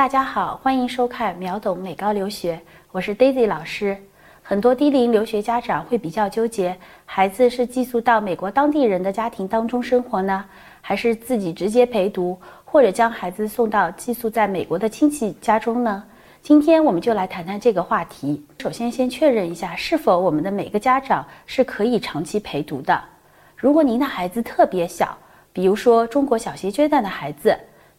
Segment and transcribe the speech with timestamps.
[0.00, 2.58] 大家好，欢迎收看秒懂美高留学，
[2.90, 3.94] 我是 Daisy 老师。
[4.42, 10.42] 很多低龄留学家长会比较纠结，孩子是寄宿到美国当地人的家庭当中生活呢，
[10.80, 12.34] 还是自己直接陪读，
[12.64, 16.02] 或者将孩子送到寄宿在美国的亲戚家中呢？
[16.40, 18.42] 今天我们就来谈谈这个话题。
[18.58, 22.98] 首先，先确认一下是否我们的每个家长是可以长期陪读的。
[23.54, 25.14] 如果您的孩子特别小，
[25.52, 27.54] 比如说中国小学阶段的孩子，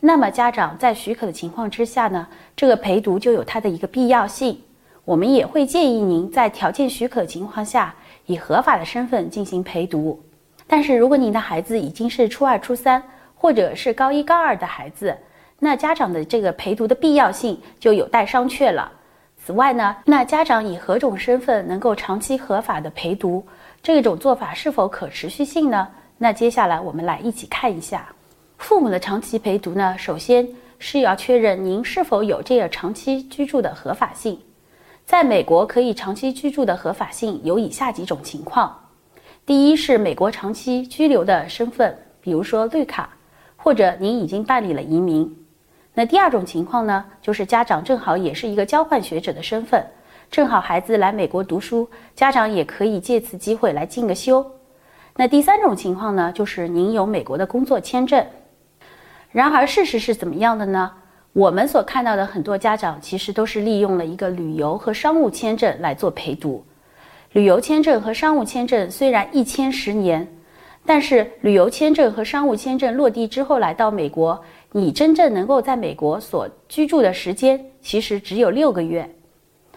[0.00, 4.60] 那么家长在许可的情况之下呢，这个陪读就有它的一个必要性。
[5.04, 7.94] 我们也会建议您在条件许可情况下，
[8.26, 10.20] 以合法的身份进行陪读。
[10.66, 13.02] 但是如果您的孩子已经是初二、初三，
[13.34, 15.16] 或者是高一、高二的孩子，
[15.58, 18.90] 那家长的这个陪读的必要性就有待商榷了。
[19.44, 23.46] 此外呢，那家长以何种身份能够长期合法的陪读，
[23.80, 25.86] 这种做法是否可持续性呢？
[26.18, 28.08] 那接下来我们来一起看一下，
[28.58, 34.38] 父母的长期陪读呢，首先是要确认您是否有这个长期居住的合法性。
[35.04, 38.76] 在美国可以长期居住的合法性有以下几种情况：
[39.44, 43.10] 第一是美国长期居留的身份，比如说绿卡，
[43.56, 45.32] 或者您已经办理了移民。
[45.94, 49.84] 那第二种情况呢，就是家长正好也是一个交换学者的身份，
[50.30, 54.44] 正好孩子来美国读书，家长也可以借此机会来进个修。
[55.14, 58.26] 那第三种情况呢，就是您有美国的工作签证。
[59.36, 60.90] 然而事实是怎么样的呢？
[61.34, 66.64] 我们所看到的很多家长其实都是利用了一个旅游和商务签证来做陪读。
[67.32, 70.26] 旅游签证和商务签证虽然一签十年，
[70.86, 74.42] 但是旅游签证和商务签证落地之后来到美国，
[74.72, 79.06] 你真正能够在美国所居住的时间其实只有六个月。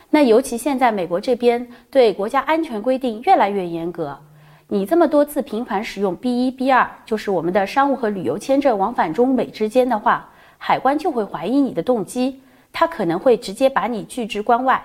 [0.09, 4.17] 那尤其现在美国这边对国家安全规定越来越严格。
[4.71, 12.39] 你这么多次频繁使用 B 一 B 二，就是我们的商务和旅游签证往返中美之间的话，海关就会怀疑你的动机，
[12.71, 14.79] 他可能会直接把你拒之关外。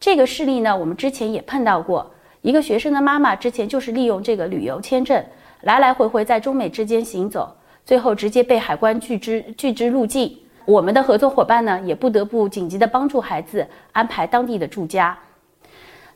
[0.00, 2.10] 这个事例呢，我们之前也碰到过，
[2.40, 5.24] 一个学生的妈妈之前就是利用这个旅游签证
[5.60, 7.54] 来来回回在中美之间行走，
[7.84, 10.36] 最后直接被海关拒之拒之入境。
[10.64, 15.16] 我们的合作伙伴呢，也不得不紧急的帮助孩子安排当地的住家。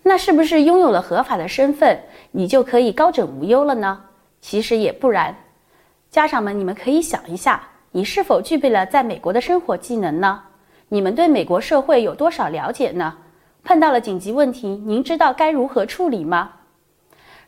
[0.09, 2.00] 那是不是拥有了合法的身份，
[2.31, 4.05] 你就可以高枕无忧了呢？
[4.41, 5.34] 其实也不然。
[6.12, 10.41] 家长们，你们可以想一下，你是否具备了在美国的生活技能呢？
[10.91, 13.17] 你们对美国社会有多少了解呢？
[13.65, 16.53] 碰到了紧急问题，您知道该如何处理吗？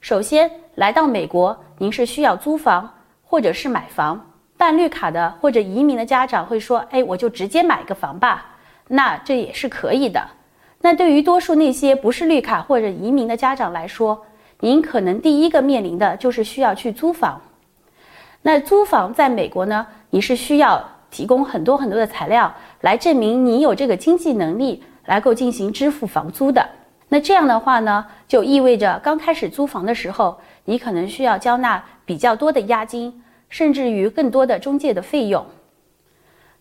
[0.01, 2.93] 首先，来到美国，您是需要租房
[3.23, 4.21] 或者是买房。
[4.57, 8.57] 办绿卡的或者移民的家长会说：“哎，我就直接买个房吧。”
[8.91, 10.21] 那这也是可以的。
[10.81, 14.25] 那对于多数那些不是绿卡或者移民的家长来说，
[14.61, 17.41] 您可能第一个面临的就是需要去租房。
[18.43, 26.65] 那租房在美国呢，你是需要提供很多很多的材料来证明你有这个经济能力来够进行支付房租的。
[27.09, 35.45] 那这样的话呢，就意味着刚开始租房的时候，你可能需要交纳比较多的押金，甚至于更多的中介的费用。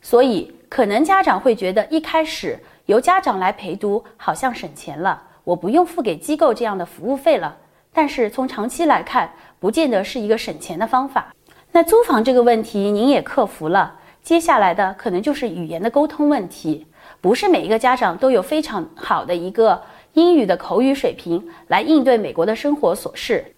[0.01, 2.57] 所以，可能家长会觉得一开始。
[2.87, 7.55] 由家长来陪读好像省钱了，我不用付给机构这样的服务费了。
[7.91, 11.27] 但是从长期来看，不见得是一个省钱的方法。
[11.73, 13.93] 那租房这个问题您也克服了，
[14.23, 16.87] 接下来的可能就是语言的沟通问题。
[17.19, 19.81] 不是每一个家长都有非常好的一个
[20.13, 23.53] 英语的口语水平来应对美国的生活琐事。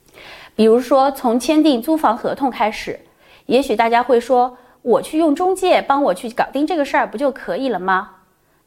[0.55, 2.99] 比如说从签订租房合同开始，
[3.45, 8.15] 也许大家会说，我去用中介帮我去搞定这个事儿不就可以了吗？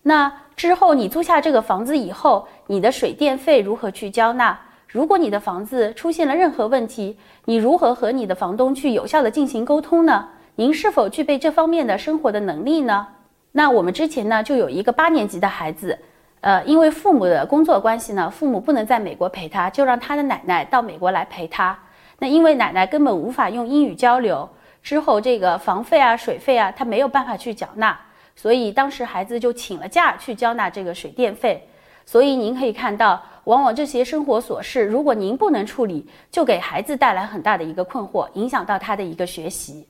[0.05, 4.59] 那之后你租下这个房子以后，你的水电费如何去交纳？
[4.87, 10.29] 如果你的房子出现了任何问题，你如何和你的房东去有效的进行沟通呢？
[10.55, 13.07] 您是否具备这方面的生活的能力呢？
[13.53, 15.99] 那我们之前呢就有一个八年级的孩子，
[16.43, 21.77] 呃，因为父母的工作关系呢，父母不能在美国陪他，就让他的奶奶到美国来陪他。
[22.19, 24.49] 那因为奶奶根本无法用英语交流，
[24.83, 27.99] 之后这个房费啊、水费啊，他没有办法去缴纳。
[28.35, 31.67] 所以当时孩子就请了假去交纳这个水电费，
[32.05, 39.87] 所以您可以看到，往往这些生活琐事，如果您不能处理，就给孩子带来很大的一个困惑，影响到他的一个学习。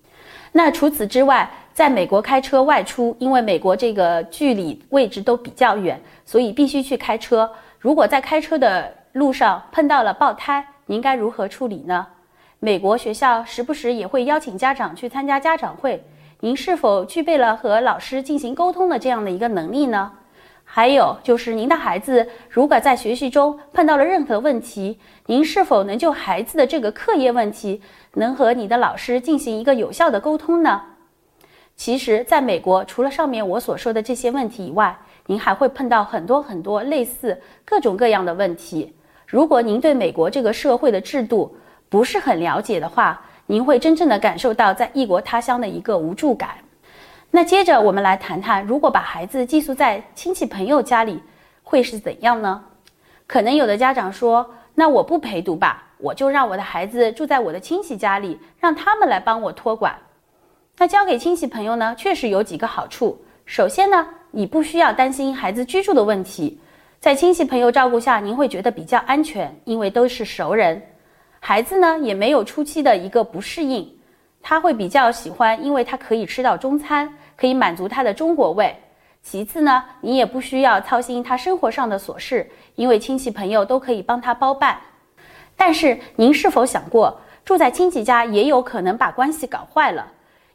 [0.53, 7.51] 那除此之外，在美国开车外出，因为美国这个距离位置都比较远，所以必须去开车。
[7.79, 12.07] 如果在开车的路上碰到了爆胎，您该如何处理呢？
[12.61, 16.03] 美国学校时不时也会邀请家长去参加家长会。
[16.45, 20.11] 您是否具备了和老师进行沟通的这样的一个能力呢？
[20.65, 27.81] 还有就是您的孩子如果在学习中碰到了任何问题，您是否能就孩子的这个课业问题，
[28.15, 30.83] 能和你的老师进行一个有效的沟通呢？
[31.77, 38.93] 其实，在美国，除了上面我所说的这些问题以外，您还会碰到很多很多类似各种各样的问题。
[39.29, 41.55] 如果您对美国这个社会的制度
[41.89, 46.57] 不是很了解的话，您会真正的感受到在异国他乡的一个无助感。
[47.31, 51.23] 那接着我们来谈谈，如果把孩子寄宿在亲戚朋友家里，
[51.63, 52.63] 会是怎样呢？
[53.27, 59.97] 可能有的家长说：“那我不陪读吧，我就让我的孩子住在我的亲戚家里，让他们来帮我托管。”
[60.77, 63.19] 那交给亲戚朋友呢，确实有几个好处。
[63.47, 66.61] 首先呢，你不需要担心孩子居住的问题，
[67.01, 70.81] 在亲戚朋友照顾下，您会觉得比较安全，因为都是熟人。
[71.45, 73.93] 孩子呢，也没有初期的一个不适应，
[74.41, 77.13] 他会比较喜欢，因为他可以吃到中餐。
[77.35, 78.73] 可以满足他的中国胃。
[79.21, 84.79] 其次呢，你也不需要操心他生活上的琐事，因为亲戚朋友都可以帮他包办。
[85.57, 90.07] 但是，您是否想过，住在亲戚家也有可能把关系搞坏了？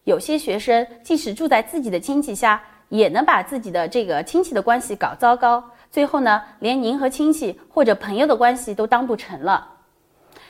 [0.05, 5.61] 有些学生即使住在自己的亲戚家，也能把自己的这个亲戚的关系搞糟糕，
[5.91, 9.67] 最后呢，连您和亲戚或者朋友的关系都当不成了。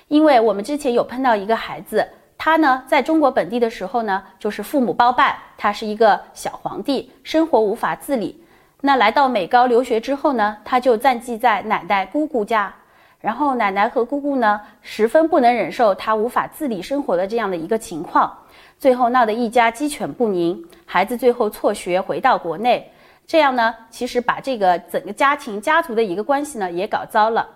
[0.07, 2.07] 因为我们之前有碰到一个孩子。
[2.39, 8.43] 他呢，在中国本地的时候呢，就是父母包办，他是一个小皇帝，生活无法自理。
[8.81, 12.71] 那来到美高留学之后呢，他就暂寄在奶奶姑姑家，
[13.19, 18.31] 然后奶奶和姑姑呢，十分不能忍受他无法自理生活的这样的一个情况，
[18.77, 22.91] 最后闹得一家鸡犬不宁，孩子最后辍学回到国内，
[23.25, 27.49] 这样呢，其实把这个整个家庭家族的一个关系呢，也搞糟了，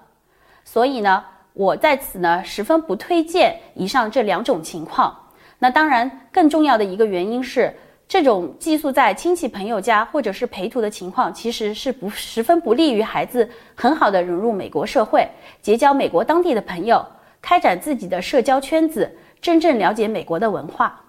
[0.66, 1.24] 所以呢。
[1.54, 5.16] 我在此呢，十分不推荐以上这两种情况。
[5.60, 7.74] 那当然，更重要的一个原因是，
[8.08, 15.28] 这种寄宿在亲戚朋友家或者是陪读的情况，其实是不十分不利于孩子很好的融入美国社会，
[15.62, 17.06] 结交美国当地的朋友，
[17.42, 19.10] 开展自己的社交圈子，
[19.42, 21.00] 真正了解美国的文化。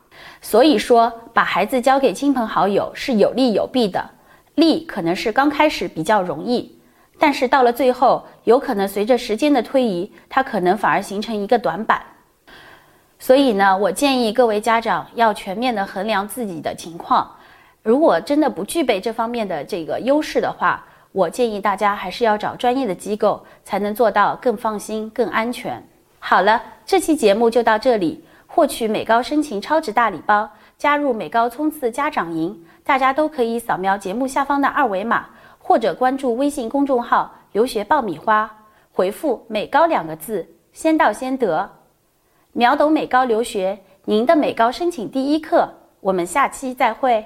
[0.40, 4.10] 所以说，把孩子交给亲朋好友是有利有弊的，
[4.56, 6.76] 利可能是刚开始比较容易。
[7.22, 12.02] 但是到了最后，有可能随着时间的推移，它可能反而形成一个短板。
[13.16, 17.30] 所以呢，我建议各位家长要全面的衡量自己的情况。
[17.84, 25.80] 如果真的不具备这方面的这个优势的话，我建议大家还是要找专业的机构，才能做到更放心、更安全。
[26.18, 28.24] 好了，这期节目就到这里。
[28.48, 35.26] 获取美高申请超值大礼包，加入美高冲刺家长营，大家都可以扫描节目下方的二维码。
[35.72, 38.54] 或者关注微信公众号“留学爆米花”，
[38.92, 41.66] 回复“美高”两个字，先到先得。
[42.52, 45.66] 秒懂美高留学，您的美高申请第一课。
[46.00, 47.24] 我们下期再会。